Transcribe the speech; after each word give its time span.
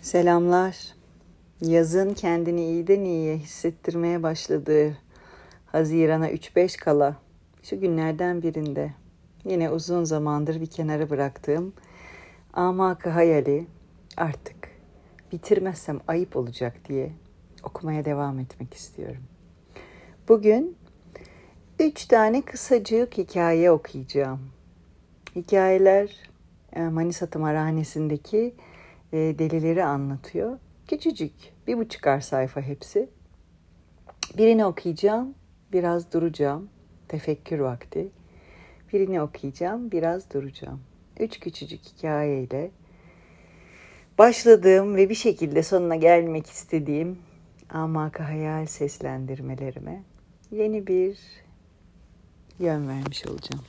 Selamlar. 0.00 0.94
Yazın 1.60 2.14
kendini 2.14 2.64
iyiden 2.64 3.00
iyiye 3.00 3.36
hissettirmeye 3.36 4.22
başladığı 4.22 4.96
Haziran'a 5.66 6.30
3-5 6.30 6.78
kala 6.78 7.16
şu 7.62 7.80
günlerden 7.80 8.42
birinde 8.42 8.92
yine 9.44 9.70
uzun 9.70 10.04
zamandır 10.04 10.60
bir 10.60 10.66
kenara 10.66 11.10
bıraktığım 11.10 11.72
amakı 12.52 13.10
hayali 13.10 13.66
artık 14.16 14.56
bitirmezsem 15.32 16.00
ayıp 16.08 16.36
olacak 16.36 16.88
diye 16.88 17.12
okumaya 17.62 18.04
devam 18.04 18.38
etmek 18.38 18.74
istiyorum. 18.74 19.22
Bugün 20.28 20.76
üç 21.78 22.04
tane 22.04 22.42
kısacık 22.42 23.18
hikaye 23.18 23.70
okuyacağım. 23.70 24.40
Hikayeler 25.36 26.16
e, 26.72 26.82
Manisa 26.82 27.26
Tımarhanesi'ndeki 27.26 28.54
e, 29.12 29.16
delileri 29.16 29.84
anlatıyor. 29.84 30.58
Küçücük, 30.88 31.32
bir 31.66 31.78
buçukar 31.78 32.20
sayfa 32.20 32.60
hepsi. 32.60 33.08
Birini 34.38 34.64
okuyacağım, 34.64 35.34
biraz 35.72 36.12
duracağım. 36.12 36.68
Tefekkür 37.08 37.58
vakti. 37.58 38.08
Birini 38.92 39.22
okuyacağım, 39.22 39.90
biraz 39.90 40.30
duracağım. 40.30 40.80
Üç 41.20 41.40
küçücük 41.40 41.80
hikayeyle 41.84 42.70
başladığım 44.18 44.96
ve 44.96 45.08
bir 45.08 45.14
şekilde 45.14 45.62
sonuna 45.62 45.96
gelmek 45.96 46.46
istediğim 46.46 47.18
amaka 47.70 48.28
hayal 48.28 48.66
seslendirmelerime 48.66 50.02
yeni 50.50 50.86
bir 50.86 51.18
yön 52.58 52.88
vermiş 52.88 53.26
olacağım. 53.26 53.64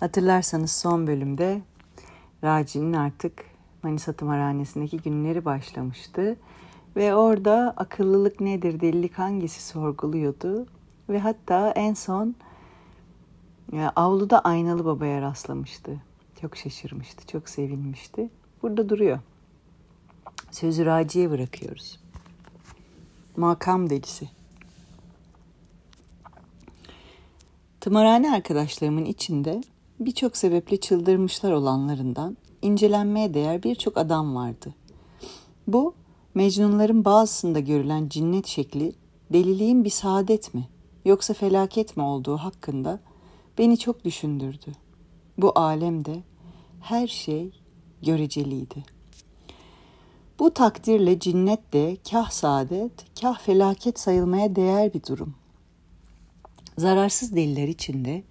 Hatırlarsanız 0.00 0.72
son 0.72 1.06
bölümde 1.06 1.60
Raci'nin 2.44 2.92
artık 2.92 3.49
Manisa 3.82 4.12
Tımarhanesi'ndeki 4.12 4.98
günleri 4.98 5.44
başlamıştı. 5.44 6.36
Ve 6.96 7.14
orada 7.14 7.74
akıllılık 7.76 8.40
nedir, 8.40 8.80
delilik 8.80 9.18
hangisi 9.18 9.62
sorguluyordu. 9.66 10.66
Ve 11.08 11.18
hatta 11.18 11.70
en 11.70 11.94
son 11.94 12.34
e, 13.72 13.82
avluda 13.96 14.38
aynalı 14.38 14.84
babaya 14.84 15.22
rastlamıştı. 15.22 16.00
Çok 16.40 16.56
şaşırmıştı, 16.56 17.26
çok 17.26 17.48
sevinmişti. 17.48 18.30
Burada 18.62 18.88
duruyor. 18.88 19.18
Sözü 20.50 20.86
Raci'ye 20.86 21.30
bırakıyoruz. 21.30 22.00
Makam 23.36 23.90
delisi. 23.90 24.28
Tımarhane 27.80 28.34
arkadaşlarımın 28.34 29.04
içinde 29.04 29.60
birçok 30.00 30.36
sebeple 30.36 30.80
çıldırmışlar 30.80 31.52
olanlarından 31.52 32.36
incelenmeye 32.62 33.34
değer 33.34 33.62
birçok 33.62 33.96
adam 33.98 34.34
vardı. 34.34 34.74
Bu 35.66 35.94
Mecnunların 36.34 37.04
bazısında 37.04 37.60
görülen 37.60 38.08
cinnet 38.08 38.46
şekli 38.46 38.92
deliliğin 39.32 39.84
bir 39.84 39.90
saadet 39.90 40.54
mi 40.54 40.68
yoksa 41.04 41.34
felaket 41.34 41.96
mi 41.96 42.02
olduğu 42.02 42.36
hakkında 42.36 43.00
beni 43.58 43.78
çok 43.78 44.04
düşündürdü. 44.04 44.72
Bu 45.38 45.58
alemde 45.58 46.22
her 46.80 47.06
şey 47.06 47.50
göreceliydi. 48.02 48.84
Bu 50.38 50.54
takdirle 50.54 51.18
cinnet 51.18 51.72
de 51.72 51.96
kah 52.10 52.30
saadet, 52.30 53.20
kah 53.20 53.38
felaket 53.38 54.00
sayılmaya 54.00 54.56
değer 54.56 54.94
bir 54.94 55.02
durum. 55.02 55.34
Zararsız 56.78 57.36
deliler 57.36 57.68
içinde 57.68 58.22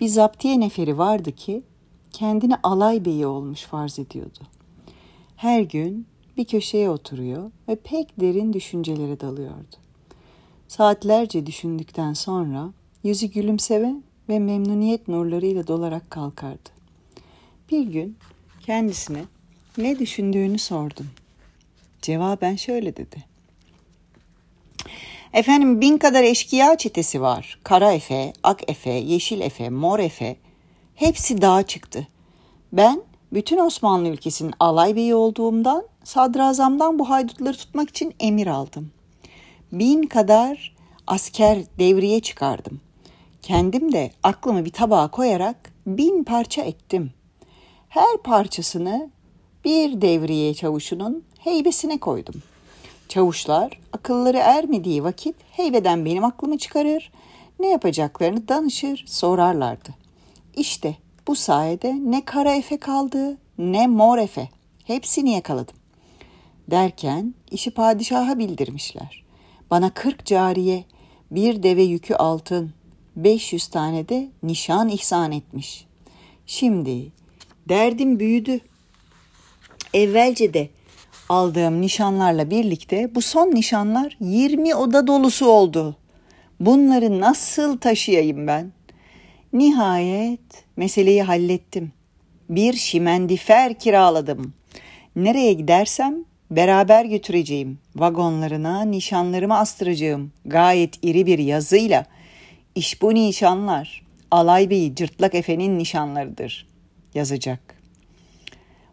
bir 0.00 0.08
zaptiye 0.08 0.60
neferi 0.60 0.98
vardı 0.98 1.32
ki 1.32 1.62
kendini 2.12 2.56
alay 2.62 3.04
beyi 3.04 3.26
olmuş 3.26 3.62
farz 3.62 3.98
ediyordu. 3.98 4.38
Her 5.36 5.60
gün 5.60 6.06
bir 6.36 6.44
köşeye 6.44 6.90
oturuyor 6.90 7.50
ve 7.68 7.76
pek 7.76 8.20
derin 8.20 8.52
düşüncelere 8.52 9.20
dalıyordu. 9.20 9.76
Saatlerce 10.68 11.46
düşündükten 11.46 12.12
sonra 12.12 12.72
yüzü 13.04 13.26
gülümseme 13.26 13.94
ve 14.28 14.38
memnuniyet 14.38 15.08
nurlarıyla 15.08 15.66
dolarak 15.66 16.10
kalkardı. 16.10 16.68
Bir 17.70 17.82
gün 17.82 18.16
kendisine 18.66 19.24
ne 19.78 19.98
düşündüğünü 19.98 20.58
sordum. 20.58 21.06
Cevaben 22.02 22.56
şöyle 22.56 22.96
dedi. 22.96 23.24
Efendim 25.32 25.80
bin 25.80 25.98
kadar 25.98 26.22
eşkıya 26.22 26.76
çetesi 26.78 27.20
var. 27.20 27.58
Kara 27.64 27.92
Efe, 27.92 28.32
Ak 28.42 28.70
Efe, 28.70 28.90
Yeşil 28.90 29.40
Efe, 29.40 29.70
Mor 29.70 29.98
Efe, 29.98 30.36
Hepsi 30.98 31.42
dağa 31.42 31.62
çıktı. 31.62 32.06
Ben 32.72 33.02
bütün 33.32 33.58
Osmanlı 33.58 34.08
ülkesinin 34.08 34.54
alay 34.60 34.96
beyi 34.96 35.14
olduğumdan 35.14 35.84
sadrazamdan 36.04 36.98
bu 36.98 37.10
haydutları 37.10 37.56
tutmak 37.56 37.90
için 37.90 38.14
emir 38.20 38.46
aldım. 38.46 38.90
Bin 39.72 40.02
kadar 40.02 40.76
asker 41.06 41.58
devriye 41.78 42.20
çıkardım. 42.20 42.80
Kendim 43.42 43.92
de 43.92 44.10
aklımı 44.22 44.64
bir 44.64 44.70
tabağa 44.70 45.08
koyarak 45.08 45.72
bin 45.86 46.24
parça 46.24 46.62
ettim. 46.62 47.10
Her 47.88 48.16
parçasını 48.24 49.10
bir 49.64 50.00
devriye 50.00 50.54
çavuşunun 50.54 51.24
heybesine 51.38 51.98
koydum. 51.98 52.42
Çavuşlar 53.08 53.80
akılları 53.92 54.38
ermediği 54.38 55.04
vakit 55.04 55.36
heybeden 55.50 56.04
benim 56.04 56.24
aklımı 56.24 56.58
çıkarır, 56.58 57.12
ne 57.60 57.68
yapacaklarını 57.68 58.48
danışır, 58.48 59.04
sorarlardı.'' 59.06 60.07
İşte 60.58 60.96
bu 61.26 61.36
sayede 61.36 61.94
ne 62.04 62.24
kara 62.24 62.54
efe 62.54 62.76
kaldı 62.76 63.36
ne 63.58 63.86
mor 63.86 64.18
efe. 64.18 64.48
Hepsini 64.84 65.30
yakaladım. 65.30 65.76
Derken 66.70 67.34
işi 67.50 67.70
padişaha 67.70 68.38
bildirmişler. 68.38 69.24
Bana 69.70 69.90
kırk 69.90 70.26
cariye, 70.26 70.84
bir 71.30 71.62
deve 71.62 71.82
yükü 71.82 72.14
altın, 72.14 72.72
beş 73.16 73.52
yüz 73.52 73.68
tane 73.68 74.08
de 74.08 74.28
nişan 74.42 74.88
ihsan 74.88 75.32
etmiş. 75.32 75.86
Şimdi 76.46 77.12
derdim 77.68 78.20
büyüdü. 78.20 78.60
Evvelce 79.94 80.54
de 80.54 80.68
aldığım 81.28 81.80
nişanlarla 81.80 82.50
birlikte 82.50 83.14
bu 83.14 83.22
son 83.22 83.54
nişanlar 83.54 84.16
yirmi 84.20 84.74
oda 84.74 85.06
dolusu 85.06 85.46
oldu. 85.46 85.96
Bunları 86.60 87.20
nasıl 87.20 87.78
taşıyayım 87.78 88.46
ben? 88.46 88.77
Nihayet 89.52 90.64
meseleyi 90.76 91.22
hallettim. 91.22 91.92
Bir 92.48 92.72
şimendifer 92.72 93.78
kiraladım. 93.78 94.54
Nereye 95.16 95.52
gidersem 95.52 96.24
beraber 96.50 97.04
götüreceğim. 97.04 97.78
Vagonlarına 97.96 98.82
nişanlarımı 98.82 99.58
astıracağım. 99.58 100.32
Gayet 100.44 101.04
iri 101.04 101.26
bir 101.26 101.38
yazıyla. 101.38 102.06
İş 102.74 103.02
bu 103.02 103.14
nişanlar. 103.14 104.02
Alay 104.30 104.70
Bey 104.70 104.94
Cırtlak 104.94 105.34
Efe'nin 105.34 105.78
nişanlarıdır. 105.78 106.68
Yazacak. 107.14 107.60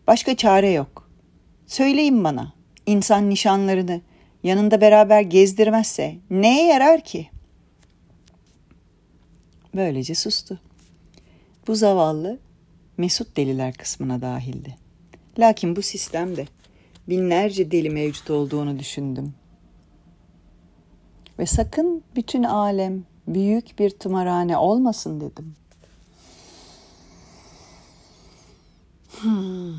Başka 0.07 0.35
çare 0.35 0.69
yok. 0.69 1.09
Söyleyin 1.67 2.23
bana. 2.23 2.53
İnsan 2.85 3.29
nişanlarını 3.29 4.01
yanında 4.43 4.81
beraber 4.81 5.21
gezdirmezse 5.21 6.15
neye 6.29 6.65
yarar 6.65 7.01
ki?'' 7.01 7.34
Böylece 9.75 10.15
sustu. 10.15 10.59
Bu 11.67 11.75
zavallı 11.75 12.39
mesut 12.97 13.37
deliler 13.37 13.73
kısmına 13.73 14.21
dahildi. 14.21 14.77
Lakin 15.39 15.75
bu 15.75 15.81
sistemde 15.81 16.47
binlerce 17.09 17.71
deli 17.71 17.89
mevcut 17.89 18.29
olduğunu 18.29 18.79
düşündüm. 18.79 19.33
Ve 21.39 21.45
sakın 21.45 22.03
bütün 22.15 22.43
alem 22.43 23.03
büyük 23.27 23.79
bir 23.79 23.89
tımarhane 23.89 24.57
olmasın 24.57 25.21
dedim. 25.21 25.55
Hmm. 29.21 29.75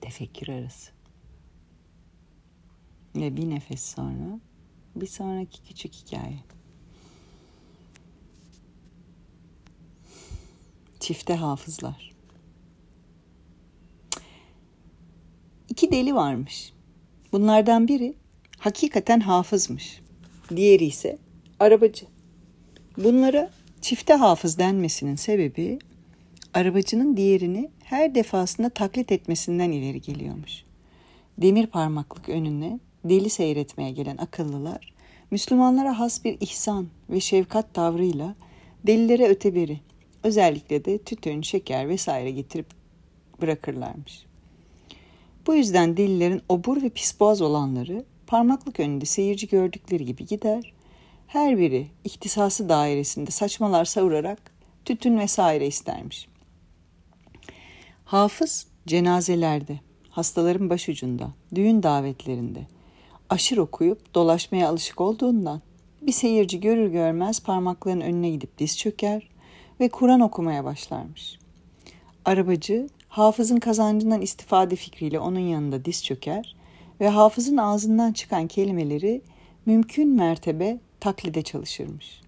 Tefekkür 0.00 0.48
arası. 0.48 0.90
Ve 3.16 3.36
bir 3.36 3.50
nefes 3.50 3.82
sonra 3.82 4.40
bir 4.96 5.06
sonraki 5.06 5.62
küçük 5.62 5.94
hikaye. 5.94 6.38
Çifte 11.00 11.34
hafızlar. 11.34 12.14
İki 15.68 15.92
deli 15.92 16.14
varmış. 16.14 16.72
Bunlardan 17.32 17.88
biri 17.88 18.14
hakikaten 18.58 19.20
hafızmış. 19.20 20.00
Diğeri 20.56 20.84
ise 20.84 21.18
arabacı. 21.60 22.06
Bunlara 22.98 23.50
çifte 23.80 24.14
hafız 24.14 24.58
denmesinin 24.58 25.16
sebebi 25.16 25.78
arabacının 26.54 27.16
diğerini 27.16 27.70
her 27.84 28.14
defasında 28.14 28.68
taklit 28.68 29.12
etmesinden 29.12 29.70
ileri 29.70 30.00
geliyormuş. 30.00 30.64
Demir 31.38 31.66
parmaklık 31.66 32.28
önüne 32.28 32.80
deli 33.04 33.30
seyretmeye 33.30 33.90
gelen 33.90 34.16
akıllılar, 34.16 34.94
Müslümanlara 35.30 35.98
has 35.98 36.24
bir 36.24 36.36
ihsan 36.40 36.88
ve 37.10 37.20
şefkat 37.20 37.74
tavrıyla 37.74 38.34
delilere 38.86 39.28
öteberi, 39.28 39.80
Özellikle 40.24 40.84
de 40.84 40.98
tütün, 40.98 41.42
şeker 41.42 41.88
vesaire 41.88 42.30
getirip 42.30 42.66
bırakırlarmış. 43.40 44.26
Bu 45.46 45.54
yüzden 45.54 45.96
delilerin 45.96 46.42
obur 46.48 46.82
ve 46.82 46.88
pis 46.88 47.20
boğaz 47.20 47.42
olanları 47.42 48.04
parmaklık 48.26 48.80
önünde 48.80 49.04
seyirci 49.04 49.48
gördükleri 49.48 50.04
gibi 50.04 50.26
gider. 50.26 50.72
Her 51.26 51.58
biri 51.58 51.86
ihtisası 52.04 52.68
dairesinde 52.68 53.30
saçmalar 53.30 53.84
savurarak 53.84 54.54
tütün 54.84 55.18
vesaire 55.18 55.66
istermiş. 55.66 56.28
Hafız 58.04 58.66
cenazelerde, 58.86 59.80
hastaların 60.10 60.70
başucunda, 60.70 61.30
düğün 61.54 61.82
davetlerinde 61.82 62.66
aşır 63.30 63.58
okuyup 63.58 64.14
dolaşmaya 64.14 64.68
alışık 64.68 65.00
olduğundan 65.00 65.62
bir 66.02 66.12
seyirci 66.12 66.60
görür 66.60 66.88
görmez 66.88 67.40
parmakların 67.40 68.00
önüne 68.00 68.30
gidip 68.30 68.58
diz 68.58 68.78
çöker 68.78 69.28
ve 69.80 69.88
Kur'an 69.88 70.20
okumaya 70.20 70.64
başlarmış. 70.64 71.38
Arabacı 72.24 72.88
hafızın 73.08 73.56
kazancından 73.56 74.20
istifade 74.20 74.76
fikriyle 74.76 75.20
onun 75.20 75.38
yanında 75.38 75.84
diz 75.84 76.04
çöker 76.04 76.56
ve 77.00 77.08
hafızın 77.08 77.56
ağzından 77.56 78.12
çıkan 78.12 78.46
kelimeleri 78.46 79.22
mümkün 79.66 80.08
mertebe 80.08 80.78
taklide 81.00 81.42
çalışırmış. 81.42 82.20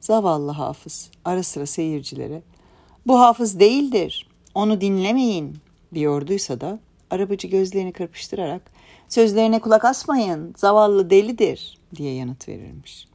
Zavallı 0.00 0.50
hafız 0.50 1.10
ara 1.24 1.42
sıra 1.42 1.66
seyircilere 1.66 2.42
bu 3.06 3.20
hafız 3.20 3.60
değildir, 3.60 4.28
onu 4.54 4.80
dinlemeyin 4.80 5.56
diyorduysa 5.94 6.60
da 6.60 6.78
arabacı 7.10 7.48
gözlerini 7.48 7.92
kırpıştırarak 7.92 8.73
sözlerine 9.08 9.60
kulak 9.60 9.84
asmayın, 9.84 10.54
zavallı 10.56 11.10
delidir 11.10 11.78
diye 11.96 12.14
yanıt 12.14 12.48
verirmiş. 12.48 13.08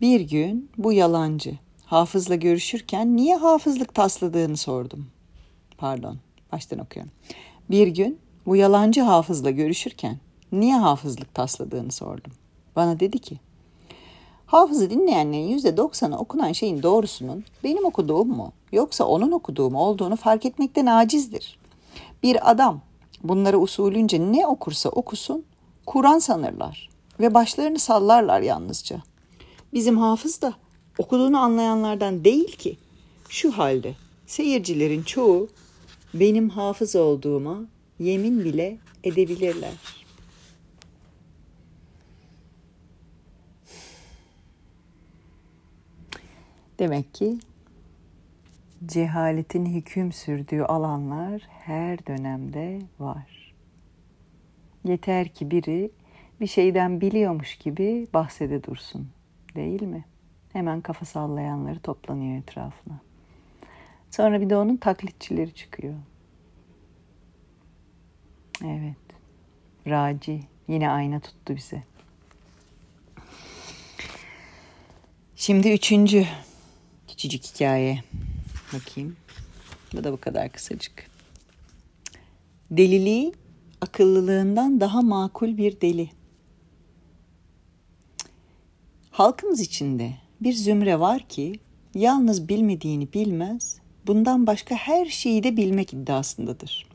Bir 0.00 0.20
gün 0.20 0.70
bu 0.78 0.92
yalancı 0.92 1.58
hafızla 1.84 2.34
görüşürken 2.34 3.16
niye 3.16 3.36
hafızlık 3.36 3.94
tasladığını 3.94 4.56
sordum. 4.56 5.06
Pardon, 5.78 6.16
baştan 6.52 6.78
okuyorum. 6.78 7.12
Bir 7.70 7.86
gün 7.86 8.18
bu 8.46 8.56
yalancı 8.56 9.02
hafızla 9.02 9.50
görüşürken 9.50 10.18
niye 10.52 10.76
hafızlık 10.76 11.34
tasladığını 11.34 11.92
sordum. 11.92 12.32
Bana 12.76 13.00
dedi 13.00 13.18
ki, 13.18 13.38
hafızı 14.46 14.90
dinleyenlerin 14.90 15.48
yüzde 15.48 15.76
doksanı 15.76 16.18
okunan 16.18 16.52
şeyin 16.52 16.82
doğrusunun 16.82 17.44
benim 17.64 17.84
okuduğum 17.84 18.28
mu 18.28 18.52
yoksa 18.72 19.04
onun 19.04 19.32
okuduğum 19.32 19.74
olduğunu 19.74 20.16
fark 20.16 20.46
etmekten 20.46 20.86
acizdir. 20.86 21.58
Bir 22.22 22.50
adam 22.50 22.80
bunları 23.22 23.58
usulünce 23.58 24.32
ne 24.32 24.46
okursa 24.46 24.88
okusun 24.88 25.44
Kur'an 25.86 26.18
sanırlar 26.18 26.88
ve 27.20 27.34
başlarını 27.34 27.78
sallarlar 27.78 28.40
yalnızca. 28.40 29.02
Bizim 29.72 29.98
hafız 29.98 30.42
da 30.42 30.54
okuduğunu 30.98 31.38
anlayanlardan 31.38 32.24
değil 32.24 32.56
ki. 32.56 32.76
Şu 33.28 33.52
halde 33.52 33.94
seyircilerin 34.26 35.02
çoğu 35.02 35.48
benim 36.14 36.48
hafız 36.48 36.96
olduğuma 36.96 37.58
yemin 37.98 38.44
bile 38.44 38.78
edebilirler. 39.04 39.72
Demek 46.78 47.14
ki 47.14 47.38
cehaletin 48.88 49.66
hüküm 49.66 50.12
sürdüğü 50.12 50.62
alanlar 50.62 51.42
her 51.48 52.06
dönemde 52.06 52.78
var. 52.98 53.54
Yeter 54.84 55.28
ki 55.28 55.50
biri 55.50 55.90
bir 56.40 56.46
şeyden 56.46 57.00
biliyormuş 57.00 57.56
gibi 57.56 58.08
bahsede 58.14 58.64
dursun, 58.64 59.08
değil 59.54 59.82
mi? 59.82 60.04
Hemen 60.52 60.80
kafa 60.80 61.04
sallayanları 61.04 61.80
toplanıyor 61.80 62.38
etrafına. 62.38 63.00
Sonra 64.10 64.40
bir 64.40 64.50
de 64.50 64.56
onun 64.56 64.76
taklitçileri 64.76 65.54
çıkıyor. 65.54 65.94
Evet. 68.64 68.96
Raci 69.86 70.40
yine 70.68 70.90
ayna 70.90 71.20
tuttu 71.20 71.56
bize. 71.56 71.82
Şimdi 75.36 75.72
üçüncü 75.72 76.26
küçücük 77.08 77.44
hikaye. 77.44 78.02
Bakayım. 78.72 79.16
Bu 79.92 80.04
da 80.04 80.12
bu 80.12 80.16
kadar 80.16 80.52
kısacık. 80.52 81.10
Deliliği 82.70 83.32
akıllılığından 83.80 84.80
daha 84.80 85.02
makul 85.02 85.56
bir 85.56 85.80
deli. 85.80 86.10
Halkımız 89.10 89.60
içinde 89.60 90.12
bir 90.40 90.52
zümre 90.52 91.00
var 91.00 91.28
ki 91.28 91.60
yalnız 91.94 92.48
bilmediğini 92.48 93.12
bilmez, 93.12 93.78
bundan 94.06 94.46
başka 94.46 94.74
her 94.74 95.06
şeyi 95.06 95.42
de 95.42 95.56
bilmek 95.56 95.92
iddiasındadır. 95.92 96.86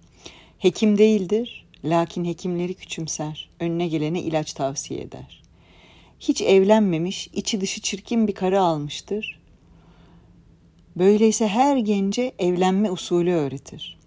Hekim 0.58 0.98
değildir, 0.98 1.66
lakin 1.84 2.26
hekimleri 2.26 2.74
küçümser, 2.74 3.50
önüne 3.60 3.88
gelene 3.88 4.22
ilaç 4.22 4.54
tavsiye 4.54 5.02
eder. 5.02 5.44
Hiç 6.20 6.42
evlenmemiş, 6.42 7.28
içi 7.28 7.62
dışı 7.62 7.82
çirkin 7.82 8.28
bir 8.28 8.34
karı 8.34 8.62
almıştır. 8.62 9.40
Böyleyse 10.98 11.48
her 11.48 11.78
gence 11.78 12.32
evlenme 12.40 12.92
usulü 12.92 13.32
öğretir. 13.32 13.98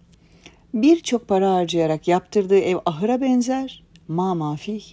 Birçok 0.75 1.29
para 1.29 1.55
harcayarak 1.55 2.09
yaptırdığı 2.09 2.59
ev 2.59 2.77
ahıra 2.87 3.21
benzer, 3.21 3.85
ma 4.09 4.35
mafih, 4.35 4.85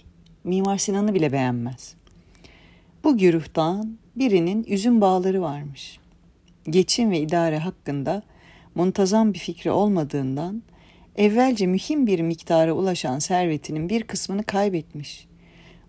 Mimar 0.44 0.78
Sinan'ı 0.78 1.14
bile 1.14 1.32
beğenmez. 1.32 1.94
Bu 3.04 3.18
güruhtan 3.18 3.98
birinin 4.16 4.64
üzüm 4.64 5.00
bağları 5.00 5.42
varmış. 5.42 5.98
Geçim 6.70 7.10
ve 7.10 7.20
idare 7.20 7.58
hakkında 7.58 8.22
muntazam 8.74 9.34
bir 9.34 9.38
fikri 9.38 9.70
olmadığından 9.70 10.62
evvelce 11.16 11.66
mühim 11.66 12.06
bir 12.06 12.20
miktara 12.20 12.72
ulaşan 12.72 13.18
servetinin 13.18 13.88
bir 13.88 14.02
kısmını 14.02 14.42
kaybetmiş. 14.42 15.26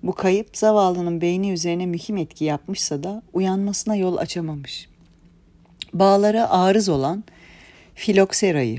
Bu 0.04 0.14
kayıp 0.14 0.58
zavallının 0.58 1.22
beyni 1.22 1.52
üzerine 1.52 1.86
mühim 1.86 2.18
etki 2.18 2.46
yapmışsa 2.46 3.04
da 3.04 3.22
uyanmasına 3.34 3.96
yol 3.96 4.18
açamamış. 4.18 4.90
Bağlara 5.96 6.50
arız 6.50 6.90
olan 6.90 7.24
filokserayı, 7.94 8.78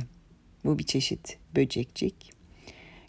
bu 0.64 0.78
bir 0.78 0.84
çeşit 0.84 1.38
böcekcik, 1.56 2.14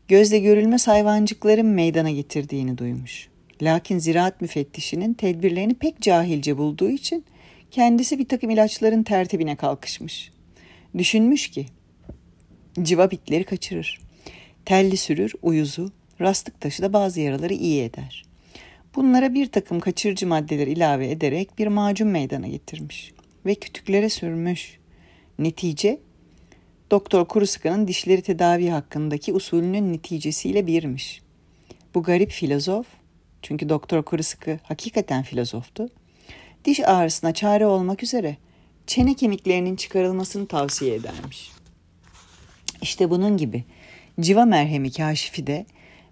gözle 0.07 0.39
görülmez 0.39 0.87
hayvancıkların 0.87 1.65
meydana 1.65 2.11
getirdiğini 2.11 2.77
duymuş. 2.77 3.27
Lakin 3.61 3.99
ziraat 3.99 4.41
müfettişinin 4.41 5.13
tedbirlerini 5.13 5.73
pek 5.73 6.01
cahilce 6.01 6.57
bulduğu 6.57 6.89
için 6.89 7.25
kendisi 7.71 8.19
bir 8.19 8.27
takım 8.27 8.49
ilaçların 8.49 9.03
tertibine 9.03 9.55
kalkışmış. 9.55 10.31
Düşünmüş 10.97 11.47
ki 11.47 11.65
civa 12.81 13.11
bitleri 13.11 13.43
kaçırır. 13.43 13.99
Telli 14.65 14.97
sürür, 14.97 15.33
uyuzu, 15.41 15.91
rastlık 16.21 16.61
taşı 16.61 16.83
da 16.83 16.93
bazı 16.93 17.21
yaraları 17.21 17.53
iyi 17.53 17.83
eder. 17.83 18.25
Bunlara 18.95 19.33
bir 19.33 19.51
takım 19.51 19.79
kaçırıcı 19.79 20.27
maddeler 20.27 20.67
ilave 20.67 21.11
ederek 21.11 21.59
bir 21.59 21.67
macun 21.67 22.07
meydana 22.07 22.47
getirmiş 22.47 23.16
ve 23.47 23.55
kütüklere 23.55 24.09
sürmüş. 24.09 24.77
Netice 25.39 25.99
Doktor 26.91 27.25
Kurusuka'nın 27.25 27.87
dişleri 27.87 28.21
tedavi 28.21 28.69
hakkındaki 28.69 29.33
usulünün 29.33 29.93
neticesiyle 29.93 30.67
birmiş. 30.67 31.21
Bu 31.95 32.03
garip 32.03 32.31
filozof 32.31 32.85
çünkü 33.41 33.69
Doktor 33.69 34.03
Kurusuka 34.03 34.59
hakikaten 34.63 35.23
filozoftu. 35.23 35.89
Diş 36.65 36.79
ağrısına 36.79 37.33
çare 37.33 37.65
olmak 37.65 38.03
üzere 38.03 38.37
çene 38.87 39.13
kemiklerinin 39.13 39.75
çıkarılmasını 39.75 40.47
tavsiye 40.47 40.95
edermiş. 40.95 41.51
İşte 42.81 43.09
bunun 43.09 43.37
gibi 43.37 43.63
civa 44.19 44.45
merhemi 44.45 44.91
kaşifi 44.91 45.47
de 45.47 45.65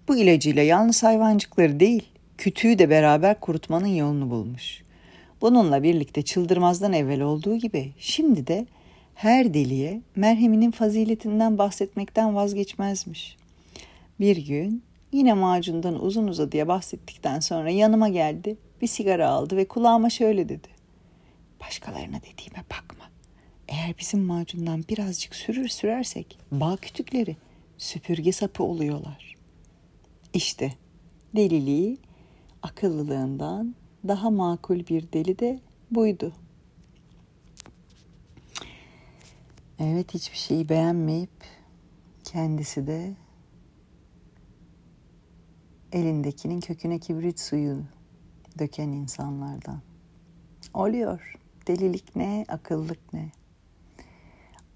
bu 0.08 0.16
ilacıyla 0.16 0.62
yalnız 0.62 1.02
hayvancıkları 1.02 1.80
değil, 1.80 2.02
kütüğü 2.38 2.78
de 2.78 2.90
beraber 2.90 3.40
kurutmanın 3.40 3.86
yolunu 3.86 4.30
bulmuş. 4.30 4.85
Bununla 5.40 5.82
birlikte 5.82 6.22
çıldırmazdan 6.22 6.92
evvel 6.92 7.20
olduğu 7.20 7.56
gibi 7.56 7.92
şimdi 7.98 8.46
de 8.46 8.66
her 9.14 9.54
deliye 9.54 10.02
merheminin 10.16 10.70
faziletinden 10.70 11.58
bahsetmekten 11.58 12.34
vazgeçmezmiş. 12.34 13.36
Bir 14.20 14.36
gün 14.36 14.82
Yine 15.12 15.32
macundan 15.32 16.04
uzun 16.04 16.26
uzadıya 16.26 16.68
bahsettikten 16.68 17.40
sonra 17.40 17.70
yanıma 17.70 18.08
geldi, 18.08 18.56
bir 18.82 18.86
sigara 18.86 19.28
aldı 19.28 19.56
ve 19.56 19.68
kulağıma 19.68 20.10
şöyle 20.10 20.48
dedi. 20.48 20.68
Başkalarına 21.60 22.16
dediğime 22.16 22.64
bakma. 22.70 23.04
Eğer 23.68 23.94
bizim 23.98 24.20
macundan 24.20 24.84
birazcık 24.88 25.34
sürür 25.34 25.68
sürersek 25.68 26.38
bağ 26.52 26.76
kütükleri 26.76 27.36
süpürge 27.78 28.32
sapı 28.32 28.62
oluyorlar. 28.62 29.34
İşte 30.34 30.72
deliliği 31.36 31.98
akıllılığından 32.62 33.74
daha 34.08 34.30
makul 34.30 34.86
bir 34.86 35.12
deli 35.12 35.38
de 35.38 35.60
buydu. 35.90 36.32
Evet 39.78 40.14
hiçbir 40.14 40.36
şeyi 40.36 40.68
beğenmeyip 40.68 41.44
kendisi 42.24 42.86
de 42.86 43.14
elindekinin 45.92 46.60
köküne 46.60 46.98
kibrit 46.98 47.40
suyu 47.40 47.82
döken 48.58 48.88
insanlardan. 48.88 49.80
Oluyor. 50.74 51.38
Delilik 51.66 52.16
ne, 52.16 52.44
akıllık 52.48 53.12
ne? 53.12 53.30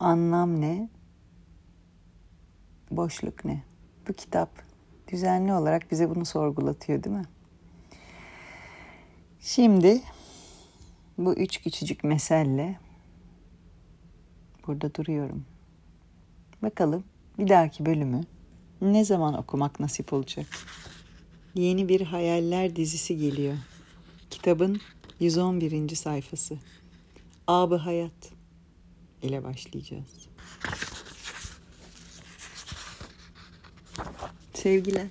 Anlam 0.00 0.60
ne? 0.60 0.88
Boşluk 2.90 3.44
ne? 3.44 3.62
Bu 4.08 4.12
kitap 4.12 4.50
düzenli 5.08 5.52
olarak 5.52 5.90
bize 5.90 6.10
bunu 6.10 6.24
sorgulatıyor 6.24 7.02
değil 7.02 7.16
mi? 7.16 7.24
Şimdi 9.42 10.02
bu 11.18 11.34
üç 11.34 11.62
küçücük 11.62 12.04
meselle 12.04 12.78
burada 14.66 14.94
duruyorum. 14.94 15.44
Bakalım 16.62 17.04
bir 17.38 17.48
dahaki 17.48 17.86
bölümü 17.86 18.20
ne 18.80 19.04
zaman 19.04 19.38
okumak 19.38 19.80
nasip 19.80 20.12
olacak? 20.12 20.46
Yeni 21.54 21.88
bir 21.88 22.00
hayaller 22.00 22.76
dizisi 22.76 23.16
geliyor. 23.16 23.56
Kitabın 24.30 24.80
111. 25.20 25.94
sayfası. 25.94 26.58
Abı 27.46 27.76
Hayat 27.76 28.32
ile 29.22 29.44
başlayacağız. 29.44 30.28
Sevgiler. 34.54 35.06